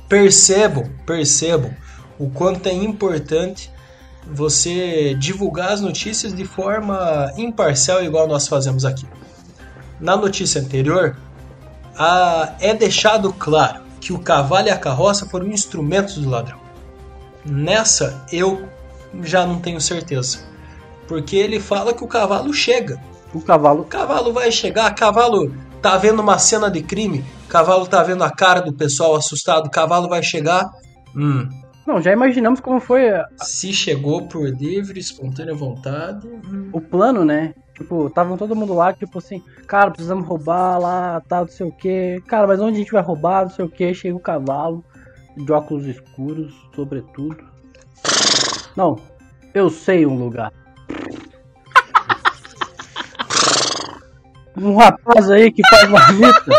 [0.08, 1.76] Percebam, percebam
[2.18, 3.70] o quanto é importante
[4.26, 9.06] você divulgar as notícias de forma imparcial, igual nós fazemos aqui.
[10.00, 11.18] Na notícia anterior,
[12.02, 16.60] a- é deixado claro que o cavalo e a carroça foram instrumentos do ladrão.
[17.46, 18.68] Nessa, eu
[19.24, 20.40] já não tenho certeza.
[21.08, 23.00] Porque ele fala que o cavalo chega.
[23.34, 28.04] O cavalo O cavalo vai chegar, cavalo tá vendo uma cena de crime, cavalo tá
[28.04, 30.70] vendo a cara do pessoal assustado, cavalo vai chegar.
[31.16, 31.48] Hum,
[31.92, 36.26] Não, já imaginamos como foi a- se chegou por livre, espontânea vontade.
[36.26, 36.70] hum.
[36.72, 37.54] o plano, né?
[37.76, 41.72] Tipo, estavam todo mundo lá, tipo assim, cara, precisamos roubar lá, tal, não sei o
[41.72, 42.24] que.
[42.30, 43.94] Cara, mas onde a gente vai roubar, não sei o que.
[43.94, 44.86] Chega o cavalo,
[45.36, 47.44] de óculos escuros, sobretudo.
[48.74, 48.98] Não,
[49.54, 50.54] eu sei um lugar.
[54.56, 56.52] Um rapaz aí que faz marmita,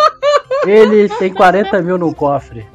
[0.66, 2.66] ele tem 40 mil no cofre.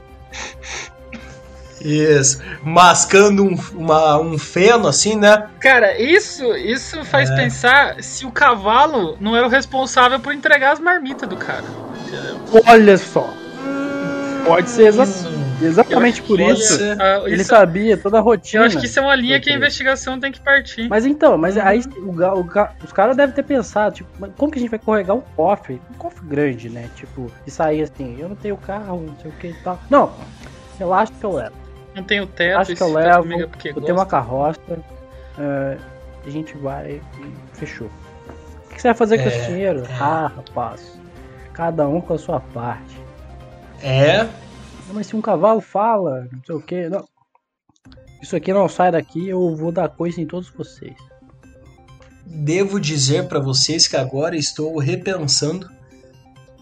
[1.81, 2.41] Isso.
[2.63, 5.47] Mascando um, uma- um feno assim, né?
[5.59, 7.35] Cara, isso, isso faz É.
[7.35, 11.63] pensar se o cavalo não era o responsável por entregar as marmitas do cara.
[12.07, 12.39] Entendeu?
[12.67, 13.33] Olha só.
[14.45, 15.03] Pode ser exa-
[15.61, 16.77] exatamente por Pode isso.
[16.77, 17.01] ser.
[17.01, 18.63] Ah, Ele isso- sabia toda a rotina.
[18.63, 20.87] eu acho que isso é uma linha que a investigação tem que partir.
[20.87, 22.47] Mas então, mas aí o o
[22.85, 25.81] os caras devem ter pensado, tipo, como que a gente vai carregar um cofre?
[25.93, 26.89] Um cofre grande, né?
[26.95, 29.77] Tipo, e sair assim, eu não tenho carro, não sei o que e tal.
[29.89, 30.13] Não,
[30.79, 31.66] relaxa que eu levo.
[31.97, 33.33] Não tem o teto, Acho que eu teto levo,
[33.65, 34.59] Eu tenho uma carroça,
[35.37, 35.77] é,
[36.25, 37.87] a gente vai e fechou.
[38.65, 39.83] O que você vai fazer com É, esse dinheiro?
[39.83, 39.93] é.
[39.99, 40.99] Ah, rapaz,
[41.53, 43.01] cada um com a sua parte.
[43.81, 44.23] É.
[44.23, 44.29] Não,
[44.93, 47.03] Mas se um cavalo fala, não sei o que, não.
[48.21, 50.95] Isso aqui não sai daqui, eu vou dar coisa em todos vocês.
[52.25, 55.67] Devo dizer para vocês que agora estou repensando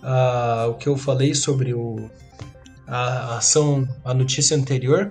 [0.01, 2.09] ah, o que eu falei sobre o,
[2.87, 5.09] a ação, a notícia anterior,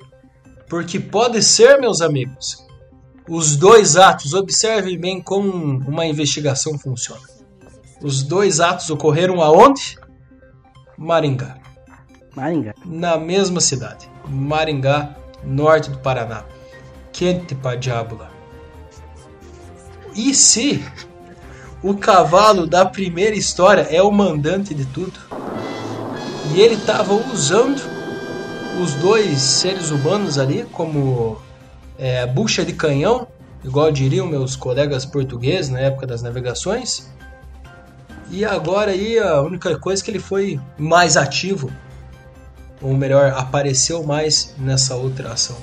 [0.69, 2.65] porque pode ser, meus amigos,
[3.29, 5.51] os dois atos, observem bem como
[5.89, 7.23] uma investigação funciona.
[8.03, 9.97] Os dois atos ocorreram aonde?
[10.97, 11.57] Maringá,
[12.37, 12.75] Maringá.
[12.85, 16.45] na mesma cidade, Maringá, norte do Paraná.
[17.13, 18.31] Quente pra diabo lá.
[20.15, 20.85] E se
[21.83, 25.19] o cavalo da primeira história é o mandante de tudo?
[26.55, 27.94] E ele estava usando
[28.83, 31.41] os dois seres humanos ali como
[31.99, 33.29] é, bucha de canhão,
[33.65, 37.11] igual diriam meus colegas portugueses na época das navegações.
[38.31, 41.71] E agora aí a única coisa é que ele foi mais ativo,
[42.83, 45.57] ou melhor, apareceu mais nessa outra ação.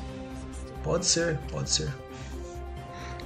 [0.83, 1.89] Pode ser, pode ser.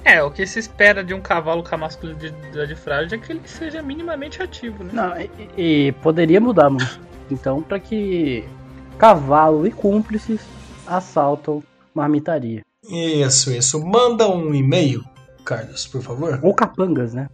[0.04, 3.42] É, o que se espera de um cavalo com a masculinidade frágil é que ele
[3.44, 4.90] seja minimamente ativo, né?
[4.92, 6.88] Não, e, e poderia mudar, mano.
[7.30, 8.48] Então, pra que
[8.98, 10.40] cavalo e cúmplices
[10.86, 11.62] assaltam
[11.94, 12.62] marmitaria.
[12.88, 13.84] Isso, isso.
[13.84, 15.02] Manda um e-mail,
[15.44, 16.38] Carlos, por favor.
[16.42, 17.28] Ou capangas, né?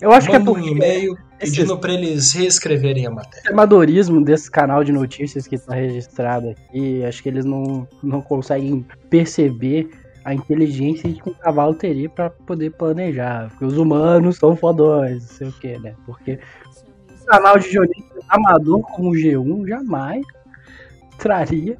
[0.00, 3.50] Eu acho que é Manda um porque e-mail pedindo para eles reescreverem a matéria.
[3.50, 8.22] o amadorismo desse canal de notícias que tá registrado aqui, acho que eles não, não
[8.22, 9.90] conseguem perceber
[10.24, 13.50] a inteligência que um cavalo teria pra poder planejar.
[13.50, 15.94] Porque os humanos são fodões, não sei o que, né?
[16.06, 16.38] Porque
[17.22, 20.24] um canal de jornalista amador como o G1 jamais
[21.18, 21.76] traria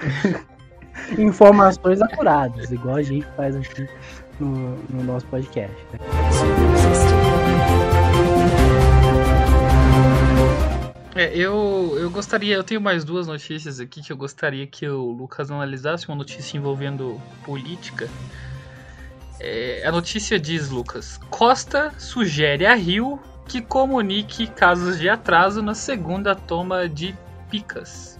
[1.18, 3.88] informações acuradas, igual a gente faz aqui
[4.38, 5.74] no, no nosso podcast.
[5.92, 5.98] né?
[11.14, 15.10] É, eu, eu gostaria, eu tenho mais duas notícias aqui que eu gostaria que o
[15.10, 18.08] Lucas analisasse, uma notícia envolvendo política.
[19.38, 25.74] É, a notícia diz, Lucas, Costa sugere a Rio que comunique casos de atraso na
[25.74, 27.14] segunda toma de
[27.50, 28.11] picas.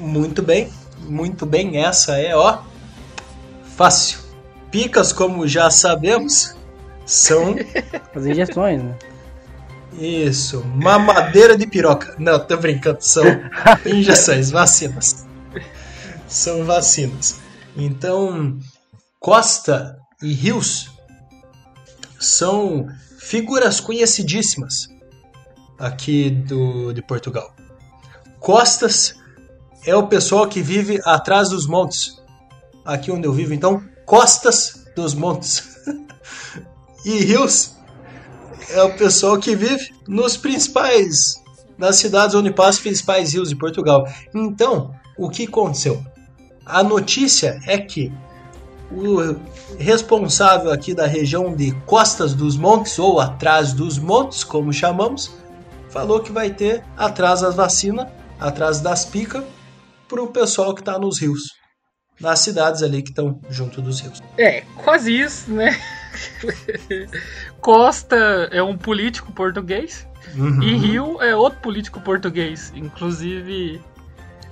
[0.00, 1.82] Muito bem, muito bem.
[1.84, 2.62] Essa é, ó,
[3.76, 4.20] fácil.
[4.70, 6.54] Picas, como já sabemos,
[7.06, 7.56] são
[8.14, 8.94] As injeções, né?
[9.98, 12.14] isso, mamadeira de piroca.
[12.18, 13.24] Não, tô brincando, são
[13.84, 15.26] injeções, vacinas.
[16.26, 17.40] São vacinas.
[17.76, 18.58] Então,
[19.18, 20.90] Costa e Rios
[22.18, 24.88] são figuras conhecidíssimas
[25.78, 27.54] aqui do, de Portugal.
[28.40, 29.14] Costas
[29.84, 32.20] é o pessoal que vive atrás dos montes.
[32.84, 35.78] Aqui onde eu vivo, então, costas dos montes.
[37.04, 37.76] e rios
[38.70, 41.42] é o pessoal que vive nos principais,
[41.76, 44.06] nas cidades onde passam os principais rios de Portugal.
[44.34, 46.04] Então, o que aconteceu?
[46.64, 48.12] A notícia é que
[48.90, 49.36] o
[49.78, 55.30] responsável aqui da região de Costas dos Montes, ou atrás dos montes, como chamamos,
[55.90, 58.08] falou que vai ter atrás das vacinas,
[58.40, 59.44] atrás das picas,
[60.08, 61.42] para o pessoal que está nos rios,
[62.20, 64.20] nas cidades ali que estão junto dos rios.
[64.36, 65.78] É, quase isso, né?
[67.60, 68.16] Costa
[68.50, 70.62] é um político português Uhum.
[70.62, 72.70] e Rio é outro político português.
[72.76, 73.80] Inclusive,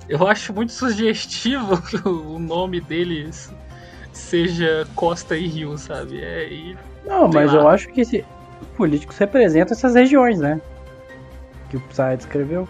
[0.09, 3.51] eu acho muito sugestivo que o nome deles
[4.11, 6.19] seja Costa e Rio, sabe?
[6.23, 7.59] É, e Não, mas lá.
[7.61, 8.25] eu acho que esse
[8.75, 10.59] políticos representam essas regiões, né?
[11.69, 12.67] Que o Psy descreveu.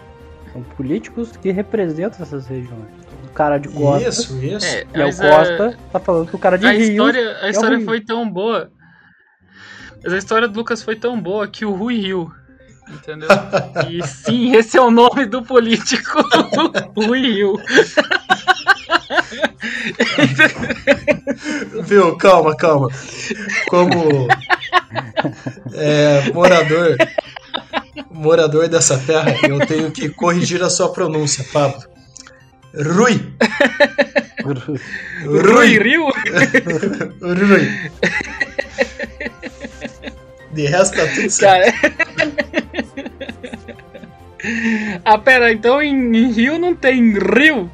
[0.52, 2.84] São políticos que representam essas regiões.
[3.24, 4.66] O cara de Costa, Isso, isso.
[4.66, 6.82] é, é o mas a- Costa, tá falando que o cara de a Rio.
[6.90, 7.86] história, a história Rio.
[7.86, 8.70] foi tão boa
[10.02, 12.32] Mas a história do Lucas foi tão boa que o Rui riu.
[12.88, 13.28] Entendeu?
[13.90, 16.22] E sim, esse é o nome do político.
[16.96, 17.54] Rui Rio.
[21.84, 22.16] Viu?
[22.16, 22.88] Calma, calma.
[23.68, 24.28] Como
[25.74, 26.96] é, morador
[28.10, 31.82] morador dessa terra, eu tenho que corrigir a sua pronúncia, Pablo.
[32.74, 33.34] Rui.
[35.24, 36.06] Rui Rio?
[37.20, 37.90] Rui.
[40.52, 41.72] De resto tá tudo certo.
[41.80, 41.94] Cara.
[45.04, 47.70] ah, pera, então em, Rio não tem Rio?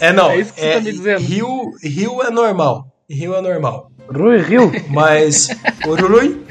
[0.00, 1.20] É não, É isso que você é, tá me dizendo.
[1.20, 2.86] Rio, Rio é normal.
[3.08, 3.90] Rio é normal.
[4.08, 4.72] Rui Rio.
[4.88, 5.48] Mas
[5.86, 6.44] o Rui,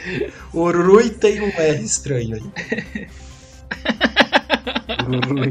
[0.53, 2.43] o Rui tem um R estranho aí.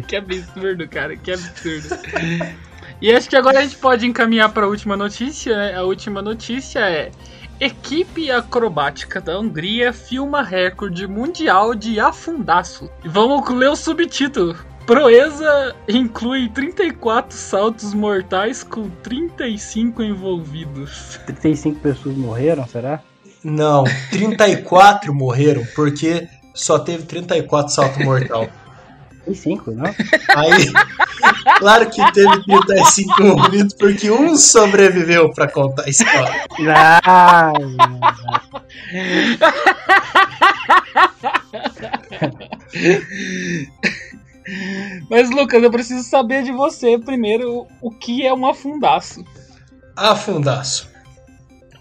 [0.07, 1.88] Que absurdo, cara, que absurdo.
[3.01, 5.57] E acho que agora a gente pode encaminhar para a última notícia.
[5.57, 5.75] né?
[5.75, 7.11] A última notícia é:
[7.61, 12.90] Equipe acrobática da Hungria filma recorde mundial de afundaço.
[13.05, 14.57] E vamos ler o subtítulo.
[14.87, 21.18] Proeza inclui 34 saltos mortais com 35 envolvidos.
[21.27, 23.01] 35 pessoas morreram, será?
[23.42, 28.49] Não, 34 morreram porque só teve 34 salto mortal.
[29.25, 29.87] 35, não?
[30.37, 30.70] Aí,
[31.59, 36.44] claro que teve 35 envolvidos porque um sobreviveu pra contar a história.
[37.03, 37.53] Ah,
[45.11, 49.24] Mas Lucas, eu preciso saber de você primeiro o que é um afundaço.
[49.96, 50.88] Afundaço.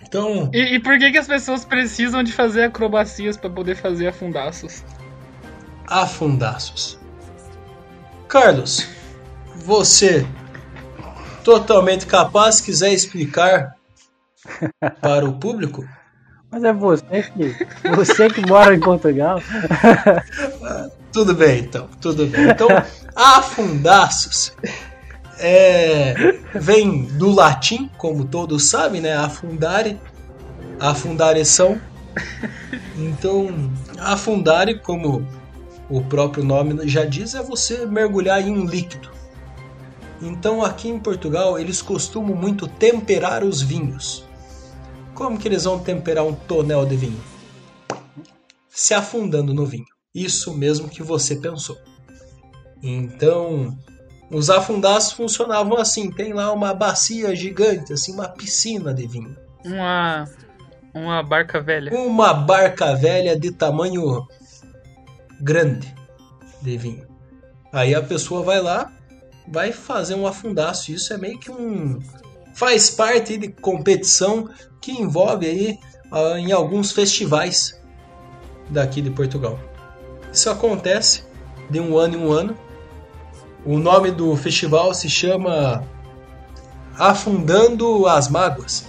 [0.02, 4.08] Então, E, e por que, que as pessoas precisam de fazer acrobacias para poder fazer
[4.08, 4.84] afundaços?
[5.88, 6.97] afundaços.
[8.28, 8.88] Carlos,
[9.56, 10.26] você
[11.43, 13.76] totalmente capaz, quiser explicar
[15.02, 15.84] para o público?
[16.49, 19.41] mas é você que, você que mora em Portugal.
[21.13, 22.49] Tudo bem, então, tudo bem.
[22.49, 22.67] Então,
[23.15, 24.52] afundaços
[25.38, 26.15] é,
[26.56, 29.15] vem do latim, como todos sabem, né?
[29.15, 30.02] Afundare,
[30.80, 31.80] afundare são.
[32.97, 35.23] Então, afundare, como
[35.88, 39.12] o próprio nome já diz, é você mergulhar em um líquido.
[40.19, 44.26] Então, aqui em Portugal, eles costumam muito temperar os vinhos.
[45.13, 47.23] Como que eles vão temperar um tonel de vinho?
[48.67, 49.92] Se afundando no vinho.
[50.13, 51.78] Isso mesmo que você pensou.
[52.82, 53.76] Então,
[54.30, 59.36] os afundaços funcionavam assim: tem lá uma bacia gigante, assim, uma piscina de vinho.
[59.65, 60.30] Uma.
[60.93, 61.91] Uma barca velha.
[61.91, 64.28] Uma barca velha de tamanho
[65.41, 65.93] grande
[66.62, 67.08] de vinho.
[67.71, 68.91] Aí a pessoa vai lá,
[69.47, 70.91] vai fazer um afundaço.
[70.91, 71.99] Isso é meio que um.
[72.54, 74.47] faz parte de competição
[74.80, 75.80] que envolve aí
[76.12, 77.82] ah, em alguns festivais
[78.69, 79.60] daqui de Portugal.
[80.34, 81.24] Isso acontece
[81.69, 82.58] de um ano em um ano.
[83.63, 85.84] O nome do festival se chama
[86.98, 88.86] Afundando as Mágoas.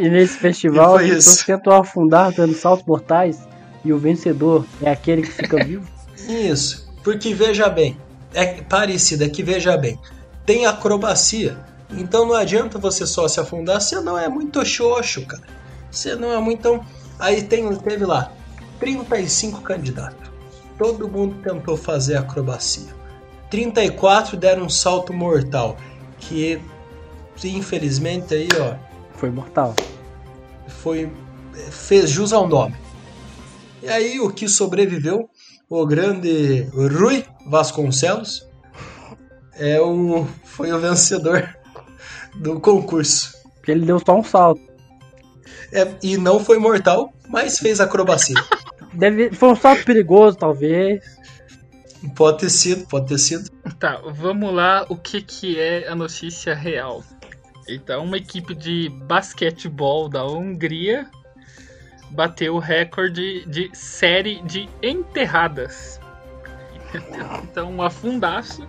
[0.00, 3.48] E nesse festival E pessoas tentam afundar dando saltos mortais
[3.84, 5.86] e o vencedor é aquele que fica vivo.
[6.28, 7.96] Isso, porque veja bem,
[8.34, 9.98] é parecido, é que veja bem,
[10.44, 11.56] tem acrobacia,
[11.90, 15.44] então não adianta você só se afundar, você não é muito xoxo, cara.
[15.88, 16.58] Você não é muito.
[16.58, 16.84] Então,
[17.18, 18.32] aí tem, teve lá
[18.78, 20.30] 35 candidatos.
[20.78, 22.94] Todo mundo tentou fazer acrobacia.
[23.50, 25.76] 34 deram um salto mortal,
[26.18, 26.60] que
[27.44, 28.74] infelizmente aí, ó,
[29.14, 29.74] Foi mortal.
[30.68, 31.10] foi
[31.70, 32.76] fez jus ao nome.
[33.82, 35.30] E aí o que sobreviveu,
[35.68, 38.46] o grande Rui Vasconcelos,
[39.54, 41.56] é o foi o vencedor
[42.34, 43.32] do concurso.
[43.54, 44.60] Porque ele deu só um salto.
[45.72, 48.36] É, e não foi mortal, mas fez acrobacia.
[48.96, 51.04] Deve, foi um salto perigoso, talvez.
[52.14, 53.50] pode ter sido, pode ter sido.
[53.78, 54.86] Tá, vamos lá.
[54.88, 57.04] O que, que é a notícia real?
[57.68, 61.06] Então, uma equipe de basquetebol da Hungria
[62.10, 66.00] bateu o recorde de série de enterradas.
[67.42, 68.66] Então, um afundaço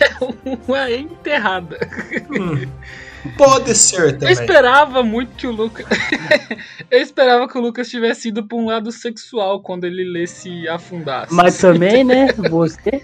[0.00, 0.24] é
[0.64, 1.78] uma enterrada.
[2.30, 2.68] Hum,
[3.28, 4.32] pode ser Eu também.
[4.32, 5.86] esperava muito que o Lucas.
[6.90, 11.34] Eu esperava que o Lucas tivesse ido pra um lado sexual quando ele lesse afundaço.
[11.34, 12.28] Mas também, né?
[12.50, 13.02] Você.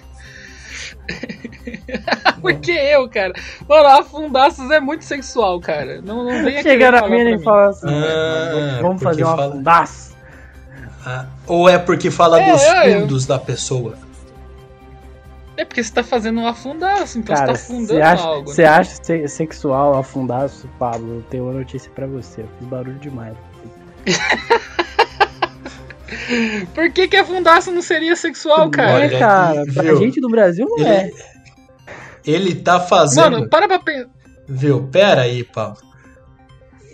[2.40, 3.32] Porque eu, cara.
[3.68, 6.00] Mano, afundaços é muito sexual, cara.
[6.02, 9.46] Não, não vem aqui Chegar na mina e falar assim: Ah, vamos fazer um fala-
[9.48, 10.12] afundaço.
[11.04, 13.96] Ah, ou é porque fala É, dos é, eu- fundos da pessoa.
[15.56, 18.48] É porque você tá fazendo um afundaço, então Cara, você tá afundando você acha, algo.
[18.50, 21.16] você acha se- sexual afundaço, Pablo?
[21.16, 22.40] Eu tenho uma notícia pra você.
[22.42, 23.34] Eu fiz barulho demais.
[26.74, 28.94] Por que, que a fundaça não seria sexual, cara?
[28.94, 29.96] Olha, é, cara, pra viu?
[29.98, 31.10] gente do Brasil não é.
[32.24, 33.30] Ele, ele tá fazendo.
[33.32, 34.08] Mano, para pra pensar.
[34.48, 34.86] Viu?
[34.88, 35.76] Pera aí, Paulo.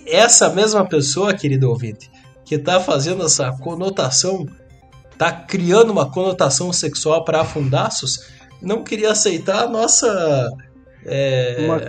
[0.06, 2.10] Essa mesma pessoa, querido ouvinte,
[2.44, 4.46] que tá fazendo essa conotação,
[5.18, 8.20] tá criando uma conotação sexual para afundaços,
[8.60, 10.50] não queria aceitar a nossa.
[11.06, 11.80] é, Uma,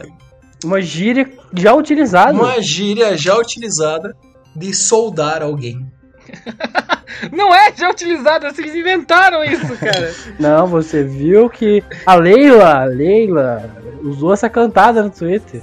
[0.64, 2.34] uma gíria já utilizada.
[2.34, 4.16] uma gíria já utilizada
[4.56, 5.86] de soldar alguém.
[7.34, 10.14] Não é já utilizado, vocês inventaram isso, cara.
[10.40, 15.62] Não, você viu que a Leila, a Leila, usou essa cantada no Twitter.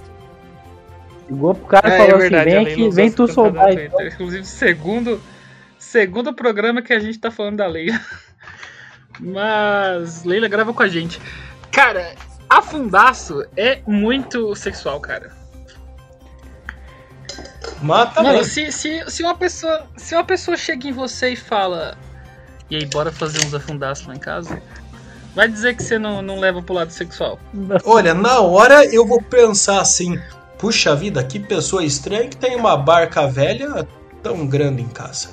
[1.30, 3.32] Ligou pro cara e falou assim, vem É, a Leila aqui, usou vem tu cantada
[3.34, 3.68] soldar.
[3.68, 4.12] no Twitter.
[4.12, 5.20] Inclusive, segundo,
[5.78, 8.00] segundo programa que a gente tá falando da Leila.
[9.18, 11.20] Mas Leila grava com a gente.
[11.70, 12.14] Cara,
[12.48, 15.30] afundaço é muito sexual, cara.
[17.82, 18.44] Mata Mano, bem.
[18.44, 21.96] se, se, se, uma pessoa, se uma pessoa chega em você e fala
[22.70, 24.60] E aí, bora fazer uns afundaços lá em casa?
[25.34, 27.38] Vai dizer que você não, não leva pro lado sexual.
[27.84, 30.18] Olha, na hora eu vou pensar assim:
[30.58, 33.86] puxa vida, que pessoa estranha que tem uma barca velha
[34.22, 35.28] tão grande em casa.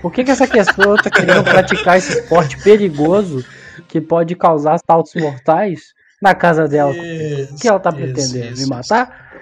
[0.00, 3.44] Por que, que essa pessoa tá querendo praticar esse esporte perigoso
[3.88, 6.92] que pode causar saltos mortais na casa dela?
[6.92, 8.52] O que ela tá Isso, pretendendo?
[8.54, 9.32] isso, Me matar?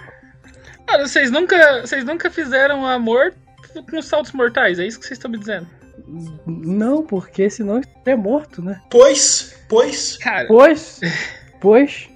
[0.86, 3.32] Cara, vocês nunca, vocês nunca fizeram amor
[3.88, 5.66] com saltos mortais, é isso que vocês estão me dizendo?
[6.46, 8.80] Não, porque senão é morto, né?
[8.90, 10.16] Pois, pois.
[10.16, 11.00] Cara, Pois,
[11.60, 12.08] pois.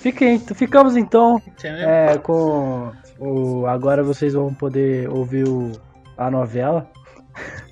[0.00, 3.66] Fiquem, ficamos então é, com o.
[3.66, 5.72] Agora vocês vão poder ouvir o,
[6.16, 6.90] a novela.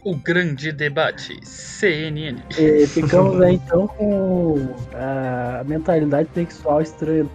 [0.05, 2.36] O grande debate CNN.
[2.59, 7.26] E ficamos aí então com a mentalidade sexual estranha.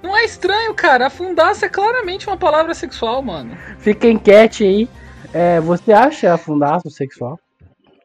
[0.00, 1.08] Não é estranho, cara.
[1.08, 3.56] Afundaça é claramente uma palavra sexual, mano.
[3.78, 4.88] Fica enquete aí.
[5.32, 7.40] É, você acha afundaço sexual?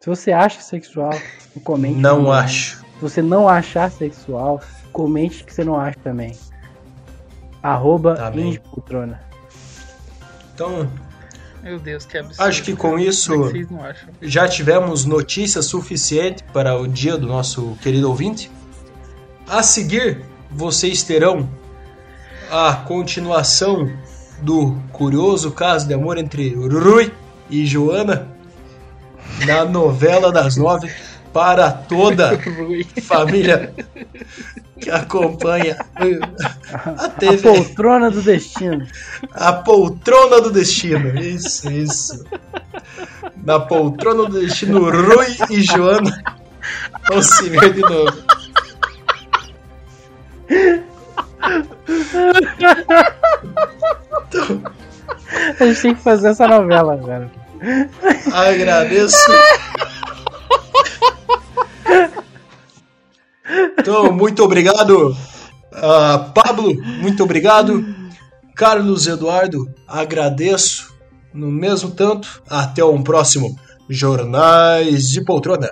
[0.02, 1.14] Se você acha sexual,
[1.64, 2.00] comente.
[2.00, 2.34] Não também.
[2.34, 2.78] acho.
[2.78, 4.60] Se você não achar sexual,
[4.92, 6.36] comente que você não acha também.
[7.62, 8.32] Arroba Tá.
[10.60, 10.92] Então,
[11.64, 12.42] Meu Deus, que absurdo.
[12.42, 13.68] Acho que com isso- é que
[14.30, 18.52] já tivemos notícia suficiente para o dia do nosso querido ouvinte.
[19.48, 21.50] A seguir, vocês terão
[22.52, 23.90] a continuação
[24.42, 27.12] do curioso caso de amor entre Rui
[27.50, 28.28] e Joana
[29.46, 30.90] na novela das nove
[31.34, 32.40] para toda
[33.04, 33.74] família
[34.80, 35.78] que acompanha
[36.86, 37.38] a A TV.
[37.42, 38.88] poltrona do destino.
[39.34, 41.20] A poltrona do destino.
[41.20, 42.26] Isso, isso.
[43.44, 46.24] Na poltrona do destino, Rui e Joana
[47.10, 48.18] vão se ver de novo.
[55.60, 57.30] A gente tem que fazer essa novela, cara.
[58.34, 59.32] Agradeço.
[63.80, 65.16] Então, muito obrigado.
[65.74, 67.86] Ah, Pablo, muito obrigado.
[68.56, 70.90] Carlos Eduardo, agradeço.
[71.34, 73.56] No mesmo tanto, até um próximo
[73.88, 75.70] Jornais de Poltrona.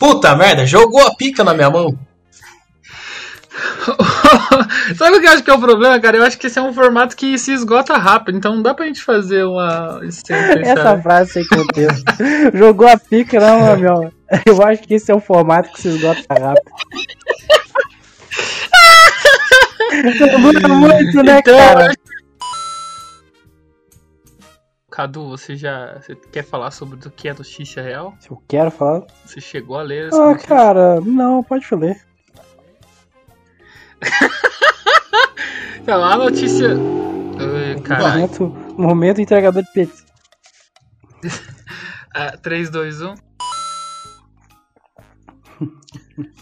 [0.00, 1.94] Puta merda, jogou a pica na minha mão.
[4.96, 6.16] Sabe o que eu acho que é o problema, cara?
[6.16, 8.86] Eu acho que esse é um formato que se esgota rápido, então não dá pra
[8.86, 10.00] gente fazer uma.
[10.10, 12.02] sempre, Essa frase sem contexto.
[12.56, 14.10] Jogou a pica, não, meu.
[14.46, 16.72] Eu acho que esse é um formato que se esgota rápido.
[20.40, 21.92] Dura muito, né, Então, cara?
[25.00, 28.14] Cadu, você já você quer falar sobre o que é notícia real?
[28.20, 29.06] Se eu quero falar.
[29.24, 30.48] Você chegou a ler essa Ah, notícia?
[30.48, 32.04] cara, não, pode ler.
[35.80, 36.68] Então, a notícia.
[37.38, 38.12] Ai, Caralho.
[38.12, 38.44] Momento,
[38.76, 40.04] momento entregador de pizza.
[42.14, 43.14] Ah, 3, 2, 1.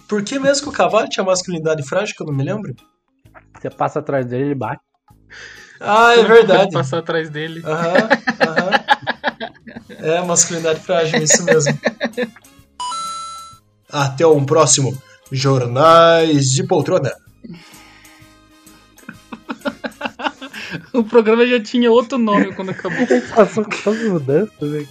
[0.08, 2.74] Por que mesmo que o cavalo tinha masculinidade frágil, que eu não me lembro?
[3.56, 4.82] Você passa atrás dele, ele bate.
[5.80, 6.72] Ah, é verdade.
[6.72, 7.62] Passar atrás dele.
[7.64, 8.08] Aham,
[8.40, 8.70] aham.
[10.00, 11.78] É, masculinidade frágil, isso mesmo.
[13.90, 15.00] Até um próximo
[15.30, 17.12] Jornais de Poltrona.
[20.92, 23.06] O programa já tinha outro nome quando acabou.
[23.34, 24.86] Passou as mudanças, né?